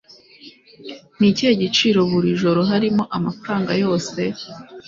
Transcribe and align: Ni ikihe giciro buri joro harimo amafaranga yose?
Ni 1.19 1.27
ikihe 1.31 1.53
giciro 1.61 1.99
buri 2.11 2.29
joro 2.41 2.61
harimo 2.69 3.03
amafaranga 3.17 3.71
yose? 3.83 4.21